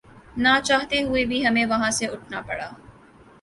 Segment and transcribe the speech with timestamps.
[0.37, 2.69] ناچاہتے ہوئے بھی ہمیں وہاں سے اٹھنا پڑا